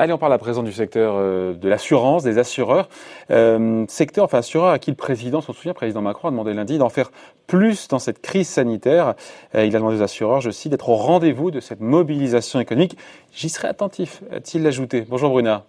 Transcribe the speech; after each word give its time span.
Allez, 0.00 0.12
on 0.12 0.18
parle 0.18 0.32
à 0.32 0.38
présent 0.38 0.62
du 0.62 0.70
secteur 0.70 1.14
euh, 1.16 1.54
de 1.54 1.68
l'assurance, 1.68 2.22
des 2.22 2.38
assureurs. 2.38 2.88
Euh, 3.32 3.84
secteur, 3.88 4.24
enfin 4.24 4.38
assureur 4.38 4.70
à 4.70 4.78
qui 4.78 4.92
le 4.92 4.96
président, 4.96 5.40
s'en 5.40 5.52
souvient, 5.52 5.74
président 5.74 6.02
Macron 6.02 6.28
a 6.28 6.30
demandé 6.30 6.54
lundi 6.54 6.78
d'en 6.78 6.88
faire 6.88 7.10
plus 7.48 7.88
dans 7.88 7.98
cette 7.98 8.22
crise 8.22 8.48
sanitaire. 8.48 9.14
Euh, 9.56 9.64
il 9.64 9.74
a 9.74 9.78
demandé 9.80 9.98
aux 9.98 10.02
assureurs, 10.02 10.40
je 10.40 10.50
cite, 10.50 10.70
d'être 10.70 10.88
au 10.88 10.94
rendez-vous 10.94 11.50
de 11.50 11.58
cette 11.58 11.80
mobilisation 11.80 12.60
économique. 12.60 12.96
J'y 13.32 13.48
serai 13.48 13.66
attentif, 13.66 14.22
a-t-il 14.30 14.64
ajouté. 14.68 15.04
Bonjour 15.08 15.30
Bruna. 15.30 15.64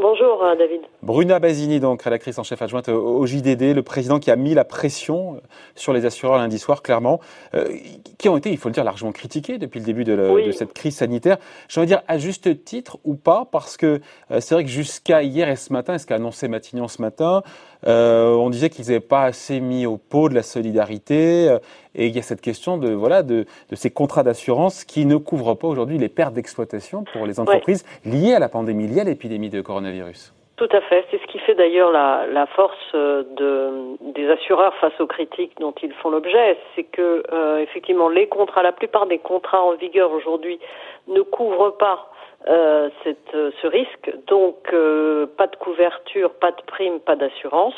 Bonjour 0.00 0.42
euh, 0.42 0.56
David. 0.56 0.80
Bruna 1.02 1.38
Basini, 1.40 1.78
donc 1.78 2.00
rédactrice 2.00 2.38
en 2.38 2.42
chef 2.42 2.62
adjointe 2.62 2.88
au 2.88 3.26
JDD, 3.26 3.74
le 3.74 3.82
président 3.82 4.18
qui 4.18 4.30
a 4.30 4.36
mis 4.36 4.54
la 4.54 4.64
pression 4.64 5.34
euh, 5.34 5.38
sur 5.74 5.92
les 5.92 6.06
assureurs 6.06 6.38
lundi 6.38 6.58
soir, 6.58 6.82
clairement, 6.82 7.20
euh, 7.54 7.68
qui 8.16 8.30
ont 8.30 8.36
été, 8.38 8.50
il 8.50 8.56
faut 8.56 8.70
le 8.70 8.72
dire, 8.72 8.84
largement 8.84 9.12
critiqués 9.12 9.58
depuis 9.58 9.78
le 9.78 9.84
début 9.84 10.04
de, 10.04 10.50
cette 10.52 10.72
crise 10.72 10.96
sanitaire. 10.96 11.36
J'ai 11.68 11.80
envie 11.80 11.86
de 11.88 11.94
dire 11.94 12.02
à 12.08 12.16
juste 12.16 12.64
titre 12.64 12.98
ou 13.04 13.14
pas, 13.14 13.46
parce 13.50 13.76
que 13.76 14.00
c'est 14.38 14.54
vrai 14.54 14.64
que 14.64 14.70
jusqu'à 14.70 15.22
hier 15.22 15.48
et 15.50 15.56
ce 15.56 15.72
matin, 15.72 15.98
ce 15.98 16.06
qu'a 16.06 16.14
annoncé 16.14 16.48
Matignon 16.48 16.88
ce 16.88 17.02
matin, 17.02 17.42
euh, 17.86 18.34
on 18.34 18.50
disait 18.50 18.70
qu'ils 18.70 18.86
n'avaient 18.86 19.00
pas 19.00 19.22
assez 19.22 19.60
mis 19.60 19.86
au 19.86 19.96
pot 19.96 20.28
de 20.28 20.34
la 20.34 20.42
solidarité. 20.42 21.48
Euh, 21.48 21.58
et 21.94 22.06
il 22.06 22.14
y 22.14 22.18
a 22.18 22.22
cette 22.22 22.40
question 22.40 22.78
de, 22.78 22.90
voilà, 22.90 23.22
de, 23.22 23.46
ces 23.72 23.90
contrats 23.90 24.22
d'assurance 24.22 24.84
qui 24.84 25.06
ne 25.06 25.16
couvrent 25.16 25.54
pas 25.54 25.66
aujourd'hui 25.66 25.98
les 25.98 26.08
pertes 26.08 26.34
d'exploitation 26.34 27.04
pour 27.12 27.26
les 27.26 27.40
entreprises 27.40 27.84
liées 28.04 28.34
à 28.34 28.38
la 28.38 28.48
pandémie, 28.48 28.86
liées 28.86 29.00
à 29.00 29.04
l'épidémie 29.04 29.50
de 29.50 29.60
coronavirus. 29.60 30.32
Tout 30.56 30.68
à 30.72 30.80
fait. 30.82 31.06
C'est 31.10 31.18
ce 31.18 31.26
qui 31.26 31.38
fait 31.38 31.54
d'ailleurs 31.54 31.90
la, 31.90 32.46
force 32.54 32.76
euh, 32.94 33.24
de, 33.36 34.12
des 34.12 34.30
assureurs 34.30 34.74
face 34.76 34.92
aux 35.00 35.06
critiques 35.06 35.52
dont 35.58 35.74
ils 35.82 35.92
font 35.94 36.10
l'objet. 36.10 36.58
C'est 36.76 36.84
que, 36.84 37.22
effectivement, 37.62 38.08
les 38.08 38.28
contrats, 38.28 38.62
la 38.62 38.72
plupart 38.72 39.06
des 39.06 39.18
contrats 39.18 39.62
en 39.62 39.74
vigueur 39.74 40.12
aujourd'hui 40.12 40.60
ne 41.08 41.22
couvrent 41.22 41.76
pas 41.76 42.10
euh, 42.48 42.88
euh, 43.34 43.50
ce 43.60 43.66
risque. 43.66 44.12
Donc, 44.26 44.56
euh, 44.72 45.26
pas 45.36 45.46
de 45.46 45.56
couverture, 45.56 46.30
pas 46.34 46.52
de 46.52 46.62
prime, 46.66 47.00
pas 47.00 47.16
d'assurance. 47.16 47.74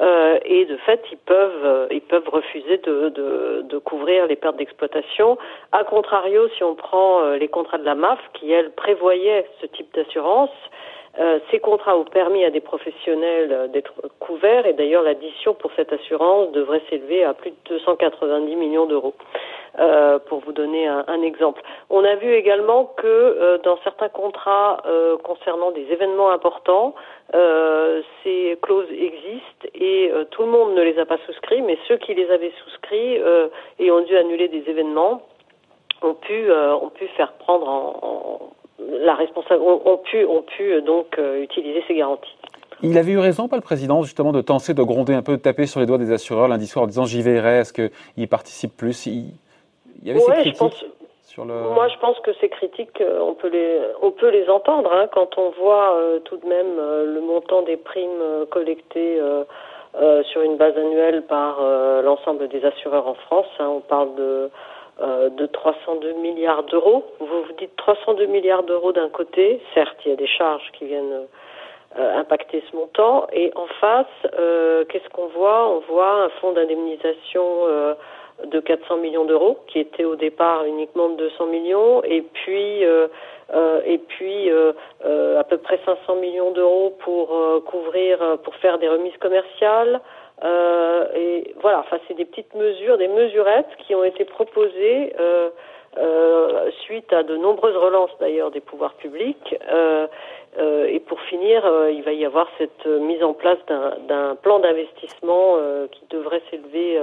Euh, 0.00 0.38
et 0.44 0.64
de 0.64 0.76
fait, 0.78 1.02
ils 1.12 1.18
peuvent, 1.18 1.88
ils 1.90 2.00
peuvent 2.00 2.28
refuser 2.28 2.78
de, 2.78 3.10
de, 3.10 3.62
de 3.62 3.78
couvrir 3.78 4.26
les 4.26 4.36
pertes 4.36 4.56
d'exploitation. 4.56 5.36
A 5.72 5.84
contrario, 5.84 6.48
si 6.56 6.64
on 6.64 6.74
prend 6.74 7.32
les 7.32 7.48
contrats 7.48 7.78
de 7.78 7.84
la 7.84 7.94
MAF, 7.94 8.18
qui, 8.34 8.50
elle, 8.50 8.70
prévoyait 8.72 9.46
ce 9.60 9.66
type 9.66 9.92
d'assurance, 9.94 10.50
ces 11.50 11.58
contrats 11.58 11.96
ont 11.98 12.04
permis 12.04 12.44
à 12.44 12.50
des 12.50 12.60
professionnels 12.60 13.70
d'être 13.72 13.92
couverts 14.20 14.66
et 14.66 14.72
d'ailleurs 14.72 15.02
l'addition 15.02 15.54
pour 15.54 15.70
cette 15.74 15.92
assurance 15.92 16.52
devrait 16.52 16.82
s'élever 16.88 17.24
à 17.24 17.34
plus 17.34 17.50
de 17.50 17.56
290 17.68 18.56
millions 18.56 18.86
d'euros. 18.86 19.14
Euh, 19.78 20.18
pour 20.18 20.40
vous 20.40 20.52
donner 20.52 20.88
un, 20.88 21.22
exemple. 21.22 21.62
On 21.90 22.04
a 22.04 22.16
vu 22.16 22.32
également 22.34 22.86
que 22.96 23.06
euh, 23.06 23.58
dans 23.58 23.78
certains 23.84 24.08
contrats 24.08 24.82
euh, 24.84 25.16
concernant 25.18 25.70
des 25.70 25.86
événements 25.92 26.32
importants, 26.32 26.94
ces 28.24 28.58
clauses 28.60 28.90
existent 28.90 29.68
et 29.74 30.10
tout 30.32 30.42
le 30.42 30.48
monde 30.48 30.74
ne 30.74 30.82
les 30.82 30.98
a 30.98 31.06
pas 31.06 31.18
souscrits, 31.26 31.62
mais 31.62 31.78
ceux 31.86 31.96
qui 31.98 32.12
les 32.14 32.28
avaient 32.28 32.52
souscrits 32.64 33.20
et 33.78 33.90
ont 33.92 34.00
dû 34.00 34.16
annuler 34.16 34.48
des 34.48 34.68
événements 34.68 35.22
ont 36.02 36.14
pu 36.14 36.50
ont 36.50 36.90
pu 36.90 37.06
faire 37.16 37.32
prendre 37.34 37.68
en, 37.68 38.50
la 39.02 39.14
responsabilité, 39.14 39.66
ont, 39.66 39.98
pu 39.98 40.24
ont 40.24 40.42
pu 40.42 40.82
donc 40.82 41.18
utiliser 41.40 41.82
ces 41.86 41.94
garanties. 41.94 42.36
Il 42.82 42.96
avait 42.96 43.12
eu 43.12 43.18
raison, 43.18 43.46
pas 43.48 43.56
le 43.56 43.62
président, 43.62 44.02
justement, 44.02 44.32
de 44.32 44.40
tenter 44.40 44.72
de 44.72 44.82
gronder 44.82 45.12
un 45.12 45.22
peu, 45.22 45.36
de 45.36 45.42
taper 45.42 45.66
sur 45.66 45.80
les 45.80 45.86
doigts 45.86 45.98
des 45.98 46.12
assureurs 46.12 46.48
lundi 46.48 46.66
soir 46.66 46.84
en 46.84 46.88
disant 46.88 47.04
j'y 47.04 47.20
verrai, 47.20 47.58
est-ce 47.58 47.72
qu'ils 47.72 48.28
participent 48.28 48.76
plus? 48.76 49.06
Il 49.06 49.34
y 50.02 50.10
avait 50.10 50.20
ces 50.20 50.32
critiques 50.32 50.86
sur 51.24 51.44
le... 51.44 51.54
Moi, 51.54 51.88
je 51.88 51.98
pense 51.98 52.18
que 52.20 52.32
ces 52.40 52.48
critiques, 52.48 53.00
euh, 53.00 53.20
on 53.20 53.34
peut 53.34 53.48
les, 53.48 53.80
on 54.02 54.10
peut 54.10 54.30
les 54.30 54.48
entendre 54.48 54.90
hein, 54.92 55.08
quand 55.12 55.38
on 55.38 55.50
voit 55.50 55.94
euh, 55.94 56.18
tout 56.20 56.38
de 56.38 56.46
même 56.46 56.78
euh, 56.78 57.06
le 57.06 57.20
montant 57.20 57.62
des 57.62 57.76
primes 57.76 58.46
collectées 58.50 59.20
sur 60.24 60.42
une 60.42 60.56
base 60.56 60.76
annuelle 60.76 61.22
par 61.22 61.60
l'ensemble 62.02 62.48
des 62.48 62.64
assureurs 62.64 63.08
en 63.08 63.14
France. 63.14 63.48
Hein, 63.58 63.68
on 63.68 63.80
parle 63.80 64.14
de 64.14 64.50
de 65.00 65.46
302 65.46 66.12
milliards 66.14 66.64
d'euros. 66.64 67.04
Vous 67.20 67.26
vous 67.26 67.52
dites 67.58 67.74
302 67.76 68.26
milliards 68.26 68.62
d'euros 68.62 68.92
d'un 68.92 69.08
côté, 69.08 69.60
certes, 69.74 69.96
il 70.04 70.10
y 70.10 70.12
a 70.12 70.16
des 70.16 70.26
charges 70.26 70.70
qui 70.72 70.84
viennent 70.84 71.26
impacter 71.96 72.62
ce 72.70 72.76
montant, 72.76 73.26
et 73.32 73.50
en 73.56 73.66
face, 73.80 74.06
qu'est-ce 74.88 75.08
qu'on 75.10 75.28
voit? 75.28 75.68
On 75.68 75.80
voit 75.92 76.24
un 76.24 76.28
fonds 76.40 76.52
d'indemnisation 76.52 77.96
de 78.46 78.60
400 78.60 78.96
millions 78.98 79.24
d'euros, 79.24 79.58
qui 79.68 79.78
était 79.78 80.04
au 80.04 80.16
départ 80.16 80.64
uniquement 80.64 81.08
de 81.10 81.16
200 81.16 81.46
millions, 81.46 82.02
et 82.04 82.22
puis 82.22 82.84
euh, 82.84 83.08
euh, 83.52 83.80
et 83.84 83.98
puis 83.98 84.50
euh, 84.50 84.72
à 85.38 85.44
peu 85.44 85.58
près 85.58 85.78
500 85.84 86.16
millions 86.16 86.52
d'euros 86.52 86.96
pour 87.00 87.28
couvrir, 87.66 88.38
pour 88.44 88.54
faire 88.56 88.78
des 88.78 88.88
remises 88.88 89.16
commerciales. 89.18 90.00
Et 90.42 91.54
voilà, 91.60 91.80
enfin 91.80 91.98
c'est 92.08 92.14
des 92.14 92.24
petites 92.24 92.54
mesures, 92.54 92.98
des 92.98 93.08
mesurettes 93.08 93.68
qui 93.86 93.94
ont 93.94 94.04
été 94.04 94.24
proposées 94.24 95.12
suite 96.84 97.12
à 97.12 97.22
de 97.22 97.36
nombreuses 97.36 97.76
relances 97.76 98.10
d'ailleurs 98.20 98.50
des 98.50 98.60
pouvoirs 98.60 98.94
publics. 98.94 99.56
Euh, 100.58 100.86
et 100.88 100.98
pour 100.98 101.20
finir, 101.22 101.64
euh, 101.64 101.92
il 101.92 102.02
va 102.02 102.12
y 102.12 102.24
avoir 102.24 102.48
cette 102.58 102.84
euh, 102.84 102.98
mise 102.98 103.22
en 103.22 103.34
place 103.34 103.58
d'un 104.08 104.34
plan 104.34 104.58
d'investissement 104.58 105.56
qui 105.92 106.02
devrait 106.10 106.42
s'élever, 106.50 106.98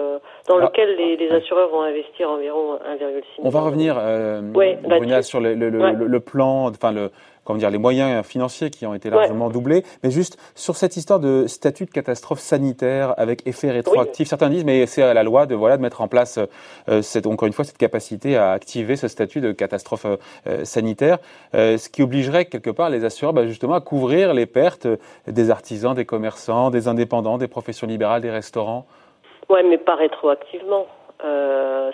dans 0.47 0.57
lequel 0.57 0.95
les, 0.97 1.31
assureurs 1.31 1.69
vont 1.69 1.81
investir 1.81 2.29
environ 2.29 2.75
1,6 2.75 2.91
milliard. 2.91 3.21
On 3.39 3.49
va 3.49 3.61
revenir, 3.61 3.95
Bruna, 3.95 5.21
sur 5.21 5.39
le, 5.39 5.53
le, 5.53 5.69
le, 5.69 6.19
plan, 6.19 6.67
enfin 6.67 6.91
le, 6.91 7.09
comment 7.47 7.59
dire, 7.59 7.71
les 7.71 7.77
moyens 7.77 8.25
financiers 8.25 8.69
qui 8.69 8.85
ont 8.85 8.93
été 8.93 9.09
largement 9.09 9.49
doublés. 9.49 9.83
Mais 10.03 10.11
juste 10.11 10.37
sur 10.53 10.75
cette 10.75 10.97
histoire 10.97 11.21
de 11.21 11.47
statut 11.47 11.85
de 11.85 11.91
catastrophe 11.91 12.39
sanitaire 12.39 13.13
avec 13.17 13.47
effet 13.47 13.71
rétroactif, 13.71 14.27
certains 14.27 14.49
disent 14.49 14.65
mais 14.65 14.85
c'est 14.85 15.01
à 15.01 15.13
la 15.13 15.23
loi 15.23 15.45
de 15.45 15.55
voilà 15.55 15.77
de 15.77 15.81
mettre 15.81 16.01
en 16.01 16.09
place 16.09 16.39
euh, 16.89 17.01
cette, 17.01 17.25
encore 17.25 17.47
une 17.47 17.53
fois 17.53 17.63
cette 17.63 17.77
capacité 17.77 18.35
à 18.35 18.51
activer 18.51 18.97
ce 18.97 19.07
statut 19.07 19.39
de 19.39 19.53
catastrophe 19.53 20.05
euh, 20.05 20.65
sanitaire, 20.65 21.19
euh, 21.55 21.77
ce 21.77 21.87
qui 21.87 22.03
obligerait 22.03 22.45
quelque 22.45 22.69
part 22.69 22.89
les 22.89 23.05
assureurs 23.05 23.31
bah, 23.31 23.47
justement 23.47 23.75
à 23.75 23.81
couvrir 23.81 24.33
les 24.33 24.45
pertes 24.45 24.87
des 25.25 25.49
artisans, 25.49 25.95
des 25.95 26.05
commerçants, 26.05 26.69
des 26.69 26.89
indépendants, 26.89 27.37
des 27.37 27.47
professions 27.47 27.87
libérales, 27.87 28.21
des 28.21 28.29
restaurants. 28.29 28.85
Ouais, 29.49 29.63
mais 29.63 29.77
pas 29.77 29.95
rétroactivement. 29.95 30.85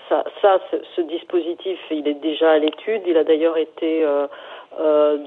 ça, 0.09 0.24
ça 0.41 0.59
ce, 0.72 0.78
ce, 0.96 1.02
dispositif, 1.02 1.80
il 1.91 2.08
est 2.08 2.20
déjà 2.20 2.53
à 2.53 2.58
l'étude. 2.58 3.03
Il 3.06 3.18
a 3.18 3.24
d'ailleurs 3.24 3.58
été 3.58 4.03
euh, 4.03 4.25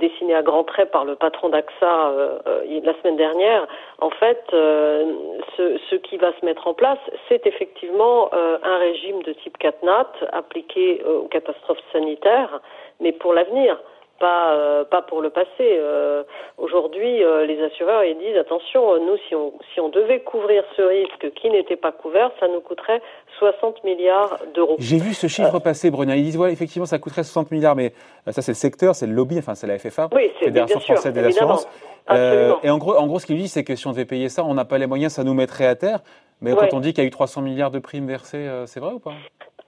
dessiné 0.00 0.34
à 0.34 0.42
grands 0.42 0.64
traits 0.64 0.90
par 0.90 1.04
le 1.04 1.14
patron 1.14 1.48
d'AXA 1.48 2.08
euh, 2.08 2.38
euh, 2.46 2.80
la 2.82 2.94
semaine 3.00 3.16
dernière, 3.16 3.66
en 4.00 4.10
fait, 4.10 4.44
ce, 4.50 5.78
ce, 5.90 5.96
qui 5.96 6.16
va 6.16 6.32
se 6.38 6.44
mettre 6.44 6.66
en 6.66 6.74
place, 6.74 6.98
c'est 7.28 7.46
effectivement 7.46 8.30
un 8.32 8.78
régime 8.78 9.22
de 9.22 9.32
type 9.32 9.56
CatNat 9.58 10.08
appliqué 10.32 11.02
aux 11.04 11.28
catastrophes 11.28 11.82
sanitaires, 11.92 12.60
mais 13.00 13.12
pour 13.12 13.32
l'avenir 13.32 13.78
pas 14.19 14.54
euh, 14.54 14.84
pas 14.84 15.03
pour 15.03 15.21
le 15.22 15.31
passé. 15.31 15.49
Euh, 15.60 16.22
aujourd'hui, 16.59 17.22
euh, 17.22 17.47
les 17.47 17.62
assureurs 17.62 18.04
ils 18.04 18.19
disent 18.19 18.37
attention, 18.37 18.97
nous 19.04 19.16
si 19.28 19.34
on 19.34 19.53
si 19.72 19.81
on 19.81 19.88
devait 19.88 20.21
couvrir 20.21 20.65
ce 20.77 20.82
risque 20.82 21.32
qui 21.34 21.50
n'était 21.50 21.77
pas 21.77 21.93
couvert, 21.93 22.31
ça 22.41 22.49
nous 22.49 22.60
coûterait 22.60 23.00
60 23.38 23.84
milliards 23.84 24.38
d'euros. 24.55 24.76
J'ai 24.78 24.99
vu 24.99 25.15
ce 25.15 25.26
chiffre 25.26 25.59
passer, 25.59 25.91
Bruna. 25.91 26.16
Ils 26.16 26.25
disent 26.25 26.38
ouais, 26.38 26.53
effectivement, 26.53 26.87
ça 26.87 26.99
coûterait 26.99 27.25
60 27.25 27.50
milliards, 27.50 27.76
mais 27.76 27.93
ça 28.28 28.43
c'est 28.43 28.53
le 28.53 28.56
secteur, 28.56 28.94
c'est 28.94 29.06
le 29.06 29.12
lobby, 29.12 29.38
enfin 29.38 29.55
c'est 29.55 29.66
la 29.66 29.78
FFA, 29.78 30.09
oui, 30.15 30.31
Fédération 30.41 30.81
française 30.81 31.12
des 31.12 31.25
assurances. 31.25 31.69
et 32.10 32.71
en 32.71 32.78
gros, 32.78 32.97
en 32.97 33.06
gros, 33.06 33.19
ce 33.19 33.26
qu'ils 33.26 33.38
disent, 33.38 33.53
c'est 33.53 33.65
que 33.65 33.76
si 33.76 33.87
on 33.87 33.93
devait 33.93 34.05
payer 34.05 34.28
ça, 34.28 34.44
on 34.44 34.55
n'a 34.55 34.65
pas 34.65 34.78
les 34.78 34.87
moyens, 34.87 35.12
ça 35.12 35.25
nous 35.25 35.34
mettrait 35.34 35.66
à 35.66 35.75
terre. 35.75 36.00
Mais 36.43 36.55
quand 36.55 36.75
on 36.75 36.81
dit 36.81 36.93
qu'il 36.93 37.03
y 37.03 37.06
a 37.06 37.09
eu 37.09 37.10
300 37.10 37.41
milliards 37.41 37.71
de 37.71 37.78
primes 37.78 38.06
versées, 38.06 38.47
c'est 38.66 38.81
vrai 38.81 38.93
ou 38.93 38.99
pas? 38.99 39.15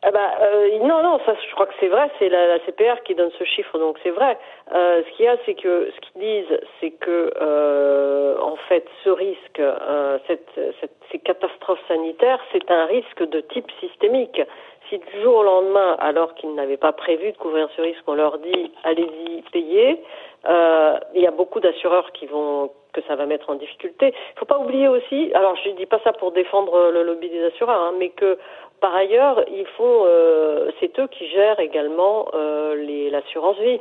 Ah 0.02 0.12
bah, 0.12 0.30
euh, 0.42 0.78
non, 0.78 1.02
non, 1.02 1.18
ça, 1.26 1.34
je 1.34 1.54
crois 1.54 1.66
que 1.66 1.74
c'est 1.80 1.88
vrai. 1.88 2.08
C'est 2.18 2.28
la, 2.28 2.46
la, 2.46 2.58
CPR 2.60 3.02
qui 3.04 3.16
donne 3.16 3.32
ce 3.36 3.44
chiffre, 3.44 3.76
donc 3.78 3.98
c'est 4.04 4.10
vrai. 4.10 4.38
Euh, 4.72 5.02
ce 5.02 5.16
qu'il 5.16 5.24
y 5.24 5.28
a, 5.28 5.36
c'est 5.44 5.54
que 5.54 5.90
ce 5.90 6.00
qu'ils 6.00 6.20
disent, 6.20 6.60
c'est 6.80 6.92
que 6.92 7.32
euh, 7.40 8.38
en 8.40 8.54
fait, 8.68 8.86
ce 9.02 9.10
risque, 9.10 9.58
euh, 9.58 10.18
cette, 10.28 10.48
cette, 10.80 10.92
ces 11.10 11.18
catastrophes 11.18 11.84
sanitaires, 11.88 12.38
c'est 12.52 12.70
un 12.70 12.86
risque 12.86 13.28
de 13.28 13.40
type 13.40 13.70
systémique. 13.80 14.40
Si 14.88 14.98
du 14.98 15.20
jour 15.20 15.38
au 15.38 15.42
lendemain, 15.42 15.96
alors 15.98 16.34
qu'ils 16.34 16.54
n'avaient 16.54 16.76
pas 16.76 16.92
prévu 16.92 17.32
de 17.32 17.36
couvrir 17.36 17.68
ce 17.76 17.82
risque, 17.82 18.02
on 18.06 18.14
leur 18.14 18.38
dit 18.38 18.72
allez-y, 18.84 19.42
payez, 19.50 20.02
euh, 20.46 20.98
il 21.14 21.22
y 21.22 21.26
a 21.26 21.32
beaucoup 21.32 21.58
d'assureurs 21.58 22.12
qui 22.12 22.26
vont 22.26 22.70
que 22.98 23.06
ça 23.06 23.16
va 23.16 23.26
mettre 23.26 23.50
en 23.50 23.54
difficulté. 23.54 24.12
Il 24.34 24.38
faut 24.38 24.46
pas 24.46 24.58
oublier 24.58 24.88
aussi, 24.88 25.30
alors 25.34 25.54
je 25.62 25.70
ne 25.70 25.76
dis 25.76 25.86
pas 25.86 26.00
ça 26.04 26.12
pour 26.12 26.32
défendre 26.32 26.90
le 26.90 27.02
lobby 27.02 27.28
des 27.28 27.44
assureurs, 27.44 27.80
hein, 27.80 27.94
mais 27.98 28.10
que 28.10 28.38
par 28.80 28.94
ailleurs, 28.94 29.44
ils 29.48 29.66
font, 29.76 30.04
euh, 30.06 30.70
c'est 30.78 30.98
eux 30.98 31.08
qui 31.08 31.26
gèrent 31.28 31.60
également 31.60 32.28
euh, 32.34 33.10
l'assurance 33.10 33.58
vie. 33.58 33.80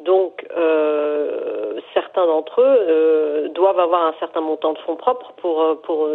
Donc, 0.00 0.44
euh, 0.56 1.78
certains 1.94 2.26
d'entre 2.26 2.60
eux 2.60 2.78
euh, 2.88 3.48
doivent 3.48 3.78
avoir 3.78 4.06
un 4.06 4.14
certain 4.18 4.40
montant 4.40 4.72
de 4.72 4.78
fonds 4.78 4.96
propres 4.96 5.32
pour, 5.36 5.80
pour 5.82 6.08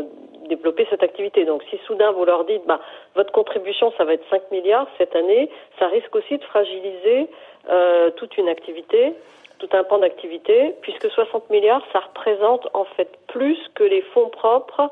développer 0.47 0.87
cette 0.89 1.03
activité. 1.03 1.45
Donc 1.45 1.63
si 1.69 1.77
soudain 1.85 2.11
vous 2.11 2.25
leur 2.25 2.45
dites, 2.45 2.65
bah, 2.65 2.79
votre 3.15 3.31
contribution, 3.31 3.93
ça 3.97 4.05
va 4.05 4.13
être 4.13 4.27
5 4.29 4.51
milliards 4.51 4.87
cette 4.97 5.15
année, 5.15 5.49
ça 5.79 5.87
risque 5.87 6.15
aussi 6.15 6.37
de 6.37 6.43
fragiliser 6.43 7.27
euh, 7.69 8.11
toute 8.11 8.37
une 8.37 8.49
activité, 8.49 9.13
tout 9.59 9.69
un 9.73 9.83
pan 9.83 9.99
d'activité, 9.99 10.75
puisque 10.81 11.09
60 11.09 11.49
milliards, 11.49 11.83
ça 11.93 11.99
représente 11.99 12.67
en 12.73 12.85
fait 12.85 13.09
plus 13.27 13.57
que 13.75 13.83
les 13.83 14.01
fonds 14.13 14.29
propres 14.29 14.89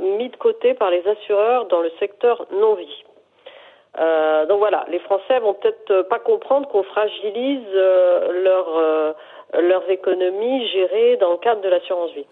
mis 0.00 0.28
de 0.28 0.36
côté 0.36 0.74
par 0.74 0.90
les 0.90 1.06
assureurs 1.08 1.66
dans 1.66 1.80
le 1.80 1.90
secteur 1.98 2.46
non-vie. 2.50 3.04
Euh, 3.98 4.44
donc 4.44 4.58
voilà, 4.58 4.84
les 4.88 4.98
Français 4.98 5.38
vont 5.38 5.54
peut-être 5.54 6.02
pas 6.02 6.18
comprendre 6.18 6.68
qu'on 6.68 6.82
fragilise 6.82 7.64
euh, 7.74 8.42
leur, 8.42 9.62
leurs 9.62 9.90
économies 9.90 10.68
gérées 10.68 11.16
dans 11.16 11.32
le 11.32 11.38
cadre 11.38 11.62
de 11.62 11.68
l'assurance 11.68 12.12
vie. 12.12 12.26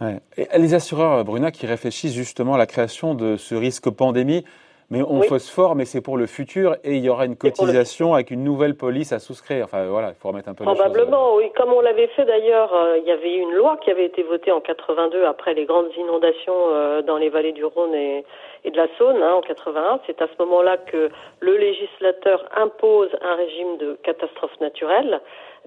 Et 0.00 0.58
les 0.58 0.74
assureurs, 0.74 1.24
Bruna, 1.24 1.50
qui 1.50 1.66
réfléchissent 1.66 2.14
justement 2.14 2.54
à 2.54 2.58
la 2.58 2.66
création 2.66 3.14
de 3.14 3.36
ce 3.36 3.54
risque 3.54 3.88
pandémie, 3.88 4.44
mais 4.90 5.02
on 5.02 5.22
phosphore, 5.22 5.74
mais 5.74 5.84
c'est 5.84 6.00
pour 6.00 6.16
le 6.16 6.26
futur 6.26 6.76
et 6.84 6.94
il 6.94 7.04
y 7.04 7.08
aura 7.08 7.26
une 7.26 7.36
cotisation 7.36 8.14
avec 8.14 8.30
une 8.30 8.44
nouvelle 8.44 8.76
police 8.76 9.12
à 9.12 9.18
souscrire. 9.18 9.64
Enfin 9.64 9.86
voilà, 9.86 10.10
il 10.10 10.14
faut 10.14 10.28
remettre 10.28 10.48
un 10.48 10.54
peu 10.54 10.64
Probablement, 10.64 11.34
oui. 11.34 11.50
Comme 11.56 11.72
on 11.72 11.80
l'avait 11.80 12.06
fait 12.08 12.24
d'ailleurs, 12.24 12.72
euh, 12.72 12.98
il 12.98 13.04
y 13.04 13.10
avait 13.10 13.34
une 13.34 13.52
loi 13.52 13.78
qui 13.78 13.90
avait 13.90 14.04
été 14.04 14.22
votée 14.22 14.52
en 14.52 14.60
82 14.60 15.24
après 15.24 15.54
les 15.54 15.64
grandes 15.64 15.90
inondations 15.96 16.54
euh, 16.70 17.02
dans 17.02 17.16
les 17.16 17.30
vallées 17.30 17.52
du 17.52 17.64
Rhône 17.64 17.94
et, 17.94 18.24
de 18.64 18.76
la 18.76 18.86
Saône 18.96 19.22
hein, 19.22 19.34
en 19.34 19.40
81. 19.40 20.00
C'est 20.06 20.22
à 20.22 20.26
ce 20.26 20.42
moment-là 20.44 20.76
que 20.76 21.10
le 21.40 21.56
législateur 21.56 22.44
impose 22.56 23.10
un 23.22 23.34
régime 23.34 23.78
de 23.78 23.98
catastrophe 24.04 24.58
naturelle 24.60 25.20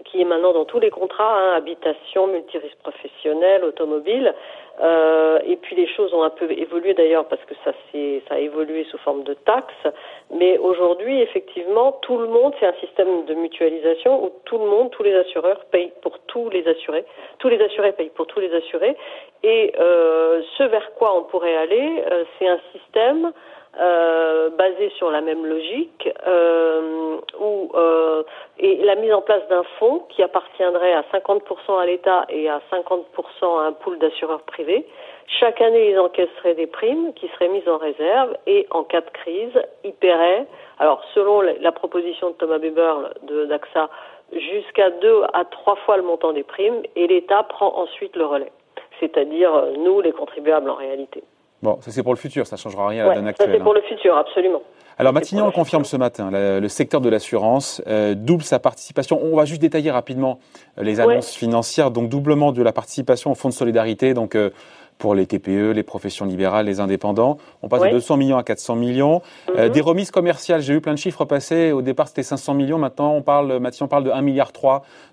qui 0.06 0.22
est 0.22 0.26
maintenant 0.26 0.54
dans 0.54 0.66
tous 0.66 0.80
les 0.80 0.90
contrats, 0.90 1.38
hein, 1.38 1.54
habitation, 1.56 2.28
multirisque 2.28 2.78
professionnel, 2.78 3.64
automobile. 3.64 4.34
Euh, 4.82 5.40
et 5.46 5.58
puis 5.58 5.76
les 5.76 5.88
choses 5.88 6.14
ont 6.14 6.24
un 6.24 6.30
peu 6.30 6.50
évolué 6.52 6.94
d'ailleurs 6.94 7.26
parce 7.26 7.44
que 7.46 7.54
ça, 7.66 7.72
ça 8.28 8.36
a 8.36 8.40
évolué 8.40 8.86
sous 8.86 8.98
forme 9.00 9.24
de 9.24 9.34
taxes. 9.34 9.88
Mais 10.32 10.58
aujourd'hui, 10.58 11.22
effectivement, 11.22 11.94
tout 12.02 12.18
le 12.18 12.28
monde, 12.28 12.54
c'est 12.60 12.66
un 12.66 12.74
système 12.80 13.26
de 13.26 13.34
mutualisation 13.34 14.24
où 14.24 14.32
tout 14.46 14.58
le 14.58 14.66
monde, 14.66 14.92
tous 14.92 15.04
les 15.04 15.16
assureurs 15.16 15.66
payent 15.72 15.92
pour 16.02 16.18
tous 16.28 16.50
les 16.50 16.68
assurés. 16.68 17.06
Tous 17.40 17.50
les 17.50 17.62
assurés 17.62 17.92
payent 17.92 18.12
pour 18.16 18.28
tous 18.28 18.40
les 18.40 18.54
assurés. 18.54 18.96
Et 19.44 19.74
euh, 19.80 20.42
ce 20.58 20.64
vers 20.64 20.94
quoi 20.96 21.16
on 21.16 21.24
pourrait 21.24 21.56
aller, 21.56 22.04
euh, 22.12 22.24
c'est 22.38 22.48
un 22.48 22.60
système 22.74 23.32
euh, 23.78 24.50
basé 24.50 24.90
sur 24.98 25.12
la 25.12 25.22
même 25.22 25.46
logique, 25.46 26.10
euh, 26.26 27.18
où, 27.40 27.72
euh, 27.76 28.24
et 28.58 28.78
la 28.84 28.96
mise 28.96 29.14
en 29.14 29.22
place 29.22 29.48
d'un 29.48 29.62
fonds 29.78 30.06
qui 30.10 30.24
appartiendrait 30.24 30.94
à 30.94 31.04
50% 31.14 31.78
à 31.80 31.86
l'État 31.86 32.26
et 32.30 32.50
à 32.50 32.62
50% 32.72 33.60
à 33.60 33.68
un 33.68 33.72
pool 33.74 34.00
d'assureurs 34.00 34.42
privés. 34.42 34.88
Chaque 35.28 35.62
année, 35.62 35.92
ils 35.92 36.00
encaisseraient 36.00 36.56
des 36.56 36.66
primes 36.66 37.14
qui 37.14 37.28
seraient 37.28 37.50
mises 37.50 37.70
en 37.70 37.78
réserve 37.78 38.36
et 38.48 38.66
en 38.72 38.84
cas 38.84 39.02
de 39.02 39.10
crise, 39.12 39.62
ils 39.84 39.94
paieraient, 39.94 40.48
alors 40.80 41.04
selon 41.14 41.42
la 41.42 41.72
proposition 41.72 42.32
de 42.32 42.36
Thomas 42.36 42.58
Beber 42.58 43.12
de 43.22 43.46
d'AXA, 43.46 43.90
jusqu'à 44.34 44.90
deux 44.90 45.22
à 45.34 45.46
trois 45.46 45.76
fois 45.76 45.98
le 45.98 46.04
montant 46.04 46.34
des 46.34 46.44
primes 46.44 46.82
et 46.96 47.06
l'État 47.06 47.44
prend 47.44 47.78
ensuite 47.78 48.16
le 48.16 48.26
relais, 48.26 48.52
c'est-à-dire 49.00 49.68
nous, 49.78 50.02
les 50.02 50.12
contribuables 50.12 50.72
en 50.72 50.76
réalité. 50.76 51.24
Bon, 51.62 51.78
ça 51.82 51.92
c'est 51.92 52.04
pour 52.04 52.14
le 52.14 52.20
futur, 52.20 52.48
ça 52.48 52.56
ne 52.56 52.60
changera 52.60 52.88
rien 52.88 53.06
à 53.06 53.10
la 53.10 53.16
donne 53.16 53.28
actuelle. 53.28 53.48
Ça 53.48 53.54
c'est 53.54 53.60
pour 53.60 53.72
hein. 53.72 53.76
le 53.76 53.82
futur, 53.82 54.16
absolument. 54.16 54.62
Alors 55.00 55.14
Matignon 55.14 55.46
le 55.46 55.52
confirme 55.54 55.86
ce 55.86 55.96
matin, 55.96 56.30
le, 56.30 56.68
secteur 56.68 57.00
de 57.00 57.08
l'assurance 57.08 57.82
euh, 57.88 58.16
double 58.16 58.44
sa 58.44 58.60
participation. 58.60 59.18
On 59.24 59.34
va 59.34 59.46
juste 59.46 59.62
détailler 59.62 59.92
rapidement 59.92 60.40
euh, 60.78 60.84
les 60.84 61.00
annonces 61.00 61.34
financières, 61.36 61.90
donc 61.90 62.10
doublement 62.10 62.52
de 62.52 62.62
la 62.62 62.74
participation 62.74 63.32
au 63.32 63.36
fonds 63.36 63.48
de 63.48 63.54
solidarité, 63.54 64.14
donc 64.14 64.36
euh, 64.36 64.50
pour 64.98 65.16
les 65.16 65.26
TPE, 65.26 65.72
les 65.72 65.84
professions 65.84 66.26
libérales, 66.26 66.66
les 66.66 66.82
indépendants. 66.82 67.38
On 67.64 67.70
passe 67.70 67.84
de 67.84 67.92
200 67.92 68.18
millions 68.18 68.38
à 68.38 68.44
400 68.44 68.76
millions. 68.76 69.22
Mhm. 69.56 69.70
des 69.70 69.80
remises 69.80 70.12
commerciales, 70.12 70.60
j'ai 70.60 70.74
eu 70.74 70.82
plein 70.82 70.92
de 70.92 70.98
chiffres 70.98 71.24
passer. 71.24 71.72
Au 71.72 71.82
départ, 71.82 72.10
c'était 72.10 72.22
500 72.22 72.54
millions. 72.54 72.78
Maintenant, 72.78 73.14
on 73.14 73.22
parle, 73.22 73.60
Matignon 73.60 73.88
parle 73.88 74.04
de 74.04 74.10
1,3 74.10 74.22
milliard 74.22 74.52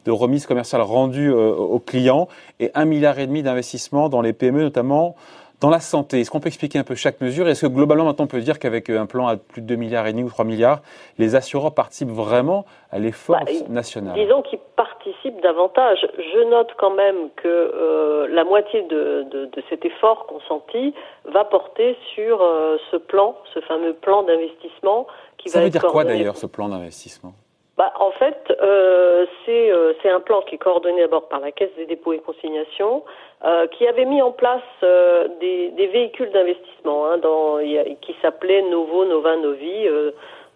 de 0.04 0.10
remises 0.10 0.46
commerciales 0.46 0.82
rendues 0.82 1.31
aux 1.31 1.78
clients 1.78 2.26
et 2.58 2.70
1,5 2.70 2.84
milliard 2.87 3.14
d'investissements 3.14 4.08
dans 4.08 4.22
les 4.22 4.32
PME, 4.32 4.62
notamment 4.62 5.14
dans 5.61 5.70
la 5.70 5.81
santé, 5.81 6.20
est-ce 6.20 6.31
qu'on 6.31 6.41
peut 6.41 6.49
expliquer 6.49 6.79
un 6.79 6.85
peu 6.85 6.94
chaque 6.94 7.20
mesure? 7.20 7.49
Est-ce 7.49 7.67
que 7.67 7.73
globalement, 7.73 8.05
maintenant, 8.05 8.26
on 8.26 8.29
peut 8.29 8.41
dire 8.41 8.58
qu'avec 8.58 8.91
euh, 8.91 9.00
un 9.00 9.06
plan 9.06 9.26
à 9.26 9.37
plus 9.37 9.62
de 9.62 9.67
2 9.67 9.76
milliards 9.76 10.06
et 10.06 10.12
demi 10.12 10.23
ou 10.23 10.29
3 10.29 10.44
milliards, 10.44 10.81
les 11.19 11.35
assureurs 11.35 11.75
participent 11.75 12.11
vraiment 12.11 12.67
à 12.91 12.99
l'effort 12.99 13.41
bah, 13.44 13.53
national? 13.69 14.14
Disons 14.14 14.43
qu'ils 14.43 14.58
participent 14.76 15.41
davantage. 15.43 16.06
Je 16.19 16.50
note 16.50 16.70
quand 16.76 16.94
même 16.94 17.31
que 17.37 17.49
euh, 17.49 18.29
la 18.31 18.44
moitié 18.44 18.82
de, 18.82 19.49
cet 19.70 19.85
effort 19.85 20.26
consenti 20.26 20.93
va 21.25 21.44
porter 21.44 21.97
sur 22.14 22.43
euh, 22.43 22.76
ce 22.91 22.97
plan, 22.97 23.35
ce 23.55 23.61
fameux 23.61 23.94
plan 23.94 24.23
d'investissement 24.25 25.06
qui 25.38 25.49
Ça 25.49 25.62
veut 25.62 25.70
dire 25.70 25.87
quoi 25.87 26.05
d'ailleurs, 26.05 26.37
ce 26.37 26.47
plan 26.47 26.69
d'investissement? 26.69 27.32
Bah, 27.76 27.93
en 28.00 28.11
fait, 28.12 28.56
euh, 28.62 29.26
euh, 29.49 29.93
c'est 30.02 30.11
un 30.11 30.20
plan 30.20 30.40
qui 30.43 30.55
est 30.55 30.58
coordonné 30.58 31.02
d'abord 31.02 31.28
par 31.28 31.40
la 31.40 31.52
Caisse 31.52 31.75
des 31.76 31.87
dépôts 31.87 32.12
et 32.12 32.19
consignations, 32.19 33.05
euh, 33.44 33.67
qui 33.67 33.87
avait 33.87 34.05
mis 34.05 34.23
en 34.23 34.32
place 34.32 34.62
euh, 34.82 35.28
des, 35.40 35.70
des, 35.70 35.87
véhicules 35.87 36.31
d'investissement 36.31 37.06
hein, 37.06 37.19
dans, 37.19 37.58
qui 38.00 38.17
s'appelaient 38.23 38.62
Novo, 38.62 39.05
Nova, 39.05 39.37
Novi 39.37 39.88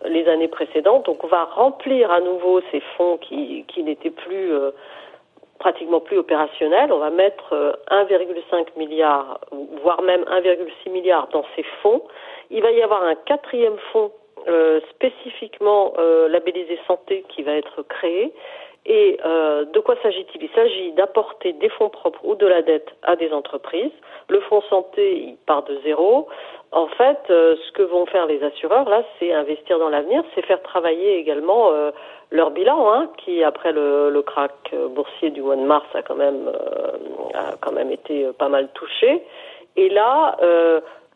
les 0.06 0.26
années 0.28 0.48
précédentes. 0.48 1.06
Donc 1.06 1.22
on 1.24 1.26
va 1.26 1.44
remplir 1.44 2.10
à 2.10 2.20
nouveau 2.20 2.62
ces 2.72 2.80
fonds 2.96 3.18
qui, 3.18 3.64
qui 3.68 3.82
n'étaient 3.82 4.10
plus 4.10 4.52
pratiquement 5.58 6.00
plus 6.00 6.16
opérationnels. 6.16 6.90
On 6.90 6.98
va 6.98 7.10
mettre 7.10 7.54
1,5 7.90 8.78
milliard, 8.78 9.40
voire 9.82 10.00
même 10.00 10.22
1,6 10.22 10.90
milliard 10.90 11.28
dans 11.32 11.44
ces 11.54 11.64
fonds. 11.82 12.02
Il 12.50 12.62
va 12.62 12.70
y 12.70 12.80
avoir 12.82 13.02
un 13.02 13.14
quatrième 13.14 13.76
fonds 13.92 14.10
euh, 14.48 14.80
spécifiquement 14.90 15.92
euh, 15.98 16.28
labellisé 16.28 16.78
santé 16.86 17.24
qui 17.28 17.42
va 17.42 17.52
être 17.52 17.82
créé. 17.82 18.32
Et 18.86 19.18
euh, 19.24 19.66
de 19.66 19.78
quoi 19.80 19.94
s'agit-il? 20.02 20.42
Il 20.42 20.48
s'agit 20.54 20.92
d'apporter 20.92 21.52
des 21.52 21.68
fonds 21.68 21.90
propres 21.90 22.20
ou 22.24 22.34
de 22.34 22.46
la 22.46 22.62
dette 22.62 22.88
à 23.02 23.14
des 23.16 23.30
entreprises. 23.32 23.92
Le 24.28 24.40
fonds 24.40 24.62
santé, 24.62 25.18
il 25.18 25.36
part 25.46 25.64
de 25.64 25.78
zéro. 25.84 26.28
En 26.72 26.86
fait, 26.86 27.18
ce 27.28 27.72
que 27.72 27.82
vont 27.82 28.06
faire 28.06 28.26
les 28.26 28.42
assureurs, 28.42 28.88
là, 28.88 29.02
c'est 29.18 29.32
investir 29.32 29.78
dans 29.78 29.88
l'avenir, 29.88 30.22
c'est 30.34 30.46
faire 30.46 30.62
travailler 30.62 31.18
également 31.18 31.72
leur 32.30 32.52
bilan, 32.52 32.92
hein, 32.92 33.10
qui 33.18 33.42
après 33.42 33.72
le, 33.72 34.08
le 34.08 34.22
crack 34.22 34.72
boursier 34.90 35.30
du 35.30 35.42
mois 35.42 35.56
de 35.56 35.62
mars 35.62 35.86
a 35.94 36.02
quand 36.02 36.14
même 36.14 36.48
a 37.34 37.56
quand 37.60 37.72
même 37.72 37.90
été 37.90 38.28
pas 38.38 38.48
mal 38.48 38.68
touché. 38.72 39.20
Et 39.76 39.88
là, 39.88 40.36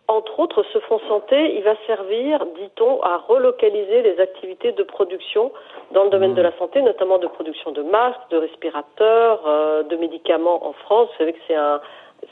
entre 0.07 0.39
autres, 0.41 0.63
ce 0.73 0.79
fonds 0.81 1.01
santé, 1.09 1.57
il 1.57 1.63
va 1.63 1.75
servir, 1.87 2.45
dit-on, 2.57 3.01
à 3.03 3.17
relocaliser 3.17 4.03
les 4.03 4.21
activités 4.21 4.73
de 4.73 4.83
production 4.83 5.51
dans 5.93 6.05
le 6.05 6.11
domaine 6.11 6.33
mmh. 6.33 6.37
de 6.37 6.43
la 6.43 6.53
santé, 6.59 6.83
notamment 6.83 7.19
de 7.19 7.27
production 7.27 7.73
de 7.73 7.83
masques, 7.83 8.29
de 8.31 8.37
respirateurs, 8.37 9.41
euh, 9.47 9.83
de 9.83 9.97
médicaments 9.97 10.67
en 10.67 10.73
France. 10.73 11.09
Vous 11.13 11.19
savez 11.19 11.33
que 11.33 11.39
c'est 11.49 11.55
un, 11.55 11.81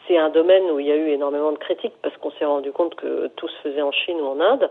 c'est 0.06 0.18
un 0.18 0.28
domaine 0.28 0.70
où 0.70 0.80
il 0.80 0.86
y 0.86 0.92
a 0.92 0.96
eu 0.96 1.08
énormément 1.08 1.52
de 1.52 1.58
critiques 1.58 1.94
parce 2.02 2.16
qu'on 2.18 2.30
s'est 2.32 2.44
rendu 2.44 2.72
compte 2.72 2.94
que 2.94 3.28
tout 3.36 3.48
se 3.48 3.56
faisait 3.62 3.82
en 3.82 3.92
Chine 3.92 4.20
ou 4.20 4.26
en 4.26 4.40
Inde. 4.40 4.70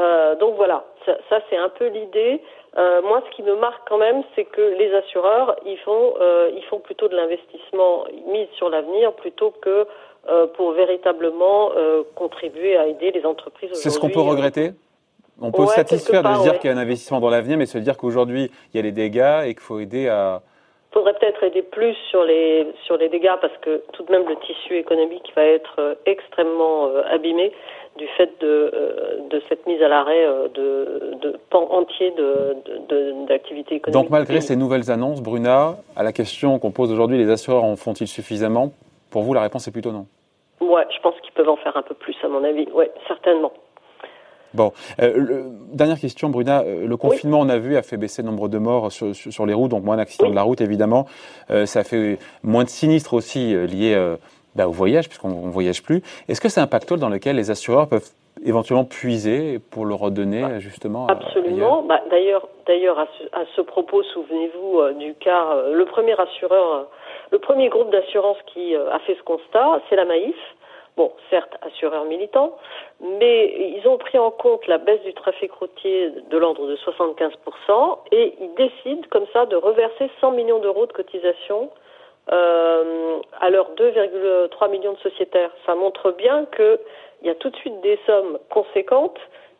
Euh, 0.00 0.34
donc 0.36 0.56
voilà, 0.56 0.84
ça, 1.04 1.16
ça 1.28 1.40
c'est 1.50 1.56
un 1.56 1.68
peu 1.68 1.88
l'idée. 1.88 2.40
Euh, 2.78 3.02
moi, 3.02 3.22
ce 3.28 3.36
qui 3.36 3.42
me 3.42 3.56
marque 3.56 3.86
quand 3.88 3.98
même, 3.98 4.22
c'est 4.34 4.44
que 4.44 4.60
les 4.78 4.94
assureurs, 4.94 5.56
ils 5.66 5.78
font, 5.78 6.14
euh, 6.20 6.50
ils 6.54 6.64
font 6.64 6.78
plutôt 6.78 7.08
de 7.08 7.16
l'investissement 7.16 8.04
mis 8.28 8.48
sur 8.56 8.70
l'avenir 8.70 9.12
plutôt 9.12 9.52
que 9.62 9.86
pour 10.54 10.72
véritablement 10.72 11.72
contribuer 12.14 12.76
à 12.76 12.86
aider 12.86 13.10
les 13.10 13.24
entreprises. 13.24 13.70
C'est 13.72 13.88
ce 13.88 13.98
qu'on 13.98 14.10
peut 14.10 14.20
regretter? 14.20 14.72
On 15.40 15.50
peut 15.50 15.64
se 15.64 15.74
satisfaire 15.74 16.22
de 16.22 16.28
se 16.34 16.42
dire 16.42 16.58
qu'il 16.58 16.70
y 16.70 16.72
a 16.72 16.76
un 16.76 16.80
investissement 16.80 17.20
dans 17.20 17.30
l'avenir, 17.30 17.56
mais 17.56 17.64
se 17.64 17.78
dire 17.78 17.96
qu'aujourd'hui, 17.96 18.50
il 18.72 18.76
y 18.76 18.80
a 18.80 18.82
les 18.82 18.92
dégâts 18.92 19.44
et 19.46 19.54
qu'il 19.54 19.62
faut 19.62 19.80
aider 19.80 20.08
à... 20.08 20.42
Il 20.90 20.94
faudrait 20.94 21.14
peut-être 21.14 21.42
aider 21.42 21.62
plus 21.62 21.94
sur 22.10 22.22
les, 22.24 22.66
sur 22.84 22.98
les 22.98 23.08
dégâts 23.08 23.32
parce 23.40 23.56
que 23.62 23.82
tout 23.92 24.02
de 24.02 24.12
même 24.12 24.28
le 24.28 24.36
tissu 24.36 24.76
économique 24.76 25.32
va 25.34 25.44
être 25.44 25.76
euh, 25.78 25.94
extrêmement 26.04 26.90
abîmé 27.10 27.52
du 28.00 28.08
fait 28.16 28.30
de, 28.40 28.72
de 29.30 29.42
cette 29.48 29.66
mise 29.66 29.80
à 29.82 29.88
l'arrêt 29.88 30.26
de, 30.54 31.14
de 31.20 31.38
pans 31.50 31.68
entiers 31.70 32.12
d'activités 33.28 33.76
économiques. 33.76 33.92
Donc 33.92 34.10
malgré 34.10 34.40
ces 34.40 34.56
nouvelles 34.56 34.90
annonces, 34.90 35.20
Bruna, 35.20 35.76
à 35.94 36.02
la 36.02 36.12
question 36.12 36.58
qu'on 36.58 36.70
pose 36.70 36.90
aujourd'hui, 36.90 37.18
les 37.18 37.30
assureurs 37.30 37.64
en 37.64 37.76
font-ils 37.76 38.08
suffisamment? 38.08 38.72
Pour 39.10 39.22
vous, 39.22 39.34
la 39.34 39.42
réponse 39.42 39.68
est 39.68 39.72
plutôt 39.72 39.92
non. 39.92 40.06
Ouais, 40.60 40.86
je 40.94 41.00
pense 41.00 41.14
qu'ils 41.20 41.32
peuvent 41.32 41.48
en 41.48 41.56
faire 41.56 41.76
un 41.76 41.82
peu 41.82 41.94
plus, 41.94 42.16
à 42.22 42.28
mon 42.28 42.42
avis. 42.42 42.66
Oui, 42.74 42.86
certainement. 43.06 43.52
Bon, 44.52 44.72
euh, 45.00 45.44
dernière 45.72 45.98
question, 45.98 46.28
Bruna. 46.28 46.62
Euh, 46.62 46.86
le 46.86 46.96
confinement, 46.96 47.40
on 47.40 47.48
a 47.48 47.58
vu, 47.58 47.76
a 47.76 47.82
fait 47.82 47.96
baisser 47.96 48.22
le 48.22 48.28
nombre 48.28 48.48
de 48.48 48.58
morts 48.58 48.90
sur, 48.90 49.46
les 49.46 49.54
routes, 49.54 49.70
donc 49.70 49.84
moins 49.84 49.96
d'accidents 49.96 50.30
de 50.30 50.34
la 50.34 50.42
route, 50.42 50.60
évidemment. 50.60 51.06
Euh, 51.50 51.66
ça 51.66 51.80
a 51.80 51.84
fait 51.84 52.18
moins 52.42 52.64
de 52.64 52.68
sinistres 52.68 53.14
aussi 53.14 53.54
liés 53.66 53.96
bah, 54.54 54.68
au 54.68 54.72
voyage, 54.72 55.08
puisqu'on 55.08 55.28
ne 55.46 55.50
voyage 55.50 55.82
plus. 55.82 56.02
Est-ce 56.28 56.40
que 56.40 56.48
c'est 56.48 56.60
un 56.60 56.66
pactole 56.66 56.98
dans 56.98 57.08
lequel 57.08 57.36
les 57.36 57.50
assureurs 57.50 57.88
peuvent 57.88 58.08
éventuellement 58.44 58.84
puiser 58.84 59.58
pour 59.70 59.84
le 59.84 59.94
redonner 59.94 60.42
bah, 60.42 60.58
justement 60.58 61.06
Absolument. 61.06 61.82
Bah, 61.82 62.00
d'ailleurs, 62.10 62.48
d'ailleurs, 62.66 62.98
à, 62.98 63.06
à, 63.32 63.44
ce 63.56 63.60
propos, 63.60 64.02
souvenez-vous 64.02 64.94
du 64.98 65.14
cas, 65.14 65.54
le 65.72 65.84
premier 65.84 66.18
assureur 66.18 66.88
le 67.30 67.38
premier 67.38 67.68
groupe 67.68 67.90
d'assurance 67.90 68.38
qui 68.46 68.74
euh, 68.74 68.90
a 68.90 68.98
fait 69.00 69.14
ce 69.14 69.22
constat, 69.22 69.80
c'est 69.88 69.96
la 69.96 70.04
Maïf. 70.04 70.36
bon, 70.96 71.12
certes, 71.30 71.56
assureurs 71.62 72.04
militants, 72.04 72.56
mais 73.00 73.76
ils 73.78 73.86
ont 73.88 73.98
pris 73.98 74.18
en 74.18 74.30
compte 74.30 74.66
la 74.66 74.78
baisse 74.78 75.02
du 75.02 75.14
trafic 75.14 75.52
routier 75.52 76.10
de 76.10 76.36
l'ordre 76.36 76.66
de 76.66 76.76
75% 76.76 77.98
et 78.10 78.34
ils 78.40 78.54
décident 78.54 79.06
comme 79.10 79.26
ça 79.32 79.46
de 79.46 79.56
reverser 79.56 80.10
100 80.20 80.32
millions 80.32 80.58
d'euros 80.58 80.86
de 80.86 80.92
cotisation 80.92 81.70
euh, 82.30 83.18
à 83.40 83.50
leurs 83.50 83.70
2,3 83.74 84.70
millions 84.70 84.92
de 84.92 84.98
sociétaires. 84.98 85.50
Ça 85.66 85.74
montre 85.74 86.12
bien 86.12 86.46
qu'il 86.54 86.78
y 87.24 87.30
a 87.30 87.34
tout 87.34 87.50
de 87.50 87.56
suite 87.56 87.80
des 87.80 87.98
sommes 88.06 88.38
conséquentes 88.50 89.18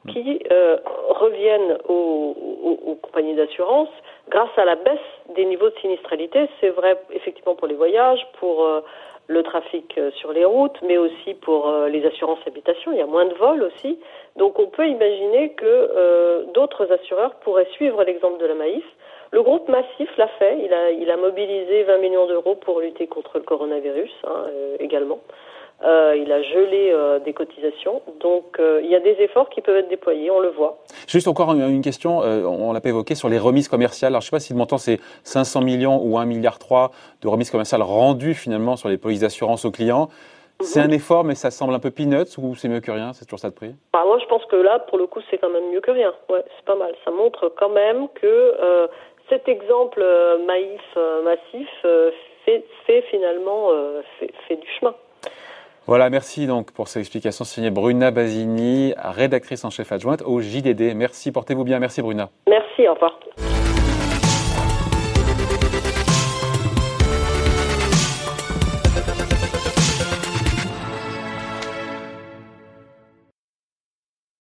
qui 0.09 0.40
euh, 0.50 0.79
reviennent 1.09 1.79
aux, 1.88 2.97
compagnies 3.02 3.35
d'assurance 3.35 3.88
grâce 4.29 4.57
à 4.57 4.64
la 4.64 4.76
baisse 4.76 4.99
des 5.35 5.45
niveaux 5.45 5.69
de 5.69 5.79
sinistralité. 5.81 6.49
C'est 6.61 6.71
vrai 6.71 6.97
effectivement 7.11 7.55
pour 7.55 7.67
les 7.67 7.75
voyages, 7.75 8.25
pour 8.38 8.64
euh, 8.64 8.81
le 9.26 9.43
trafic 9.43 9.99
sur 10.17 10.33
les 10.33 10.45
routes, 10.45 10.79
mais 10.83 10.97
aussi 10.97 11.35
pour 11.35 11.73
les 11.88 12.05
assurances 12.07 12.40
habitation. 12.47 12.93
Il 12.93 12.99
y 12.99 13.02
a 13.02 13.07
moins 13.07 13.26
de 13.26 13.35
vols 13.35 13.62
aussi. 13.62 13.99
Donc 14.37 14.59
on 14.59 14.67
peut 14.67 14.87
imaginer 14.88 15.52
que 15.52 16.47
d'autres 16.52 16.90
assureurs 16.93 17.35
pourraient 17.37 17.69
suivre 17.73 18.02
l'exemple 18.02 18.38
de 18.38 18.47
la 18.47 18.55
Maïf. 18.55 18.85
Le 19.33 19.43
groupe 19.43 19.69
Massif 19.69 20.09
l'a 20.17 20.29
fait. 20.39 20.59
Il 20.65 20.73
a, 20.73 20.91
il 20.91 21.11
a 21.11 21.17
mobilisé 21.17 21.85
20 21.85 21.99
millions 21.99 22.27
d'euros 22.27 22.57
pour 22.57 22.81
lutter 22.81 23.07
contre 23.07 23.39
le 23.39 23.45
coronavirus 23.45 24.13
hein, 24.27 24.47
également. 24.81 25.21
Euh, 25.83 26.15
il 26.15 26.31
a 26.31 26.43
gelé 26.43 26.91
euh, 26.93 27.21
des 27.21 27.33
cotisations. 27.33 28.03
Donc 28.21 28.59
euh, 28.59 28.81
il 28.85 28.91
y 28.91 28.95
a 28.95 29.01
des 29.01 29.17
efforts 29.21 29.49
qui 29.49 29.63
peuvent 29.63 29.77
être 29.77 29.89
déployés, 29.89 30.31
on 30.31 30.41
le 30.41 30.51
voit. 30.51 30.79
Juste 31.09 31.27
encore 31.27 31.53
une, 31.53 31.81
question, 31.81 32.19
on 32.19 32.73
l'a 32.73 32.81
pas 32.81 32.91
évoqué, 32.91 33.15
sur 33.15 33.29
les 33.29 33.39
remises 33.39 33.69
commerciales. 33.69 34.13
Alors 34.13 34.21
je 34.21 34.27
ne 34.27 34.31
sais 34.31 34.37
pas 34.37 34.41
si 34.41 34.53
le 34.53 34.59
montant 34.59 34.79
c'est 34.79 35.01
500 35.25 35.63
millions 35.63 36.03
ou 36.03 36.19
1,3 36.19 36.27
milliard 36.27 36.59
de 37.23 37.29
remises 37.29 37.51
commerciales 37.51 37.83
rendues 37.83 38.35
finalement 38.35 38.77
sur 38.77 38.89
les 38.89 38.99
polices 38.99 39.21
d'assurance 39.21 39.65
aux 39.65 39.71
clients. 39.71 40.09
C'est 40.63 40.81
mhm. 40.81 40.91
un 40.91 40.93
effort, 40.93 41.25
mais 41.25 41.35
ça 41.35 41.51
semble 41.51 41.73
un 41.73 41.79
peu 41.79 41.91
peanuts 41.91 42.37
ou 42.37 42.55
c'est 42.55 42.69
mieux 42.69 42.81
que 42.81 42.91
rien? 42.91 43.15
C'est 43.15 43.25
toujours 43.25 43.39
ça 43.39 43.49
de 43.49 43.55
prix? 43.55 43.75
Bah, 43.95 44.03
Moi, 44.05 44.19
je 44.19 44.27
pense 44.27 44.45
que 44.45 44.57
là, 44.57 44.79
pour 44.79 44.99
le 44.99 45.07
coup, 45.07 45.21
c'est 45.31 45.39
quand 45.39 45.49
même 45.49 45.71
mieux 45.73 45.81
que 45.81 45.91
rien. 45.91 46.13
Ouais, 46.29 46.45
c'est 46.55 46.67
pas 46.67 46.75
mal. 46.75 46.93
Ça 47.03 47.11
montre 47.11 47.51
quand 47.57 47.71
même 47.71 48.09
que 48.15 48.55
cet 49.31 49.49
exemple 49.49 50.05
maïf 50.47 50.83
massif 51.25 51.69
fait, 52.45 52.65
fait 52.87 53.03
finalement 53.11 53.69
fait, 54.19 54.31
fait, 54.47 54.57
du 54.57 54.69
chemin. 54.79 54.95
Voilà, 55.87 56.11
merci 56.11 56.47
donc 56.47 56.73
pour 56.73 56.89
ces 56.89 57.01
explications 57.01 57.45
signées 57.45 57.71
Bruna 57.71 58.11
Basini, 58.11 58.95
rédactrice 58.97 59.65
en 59.65 59.71
chef 59.71 59.91
adjointe 59.93 60.23
au 60.23 60.41
JDD. 60.41 60.95
Merci, 60.95 61.33
portez-vous 61.33 61.65
bien. 61.65 61.79
Merci 61.79 62.03
Bruna. 62.03 62.29
Merci, 62.49 62.87
au 62.87 62.95
revoir. 62.95 63.19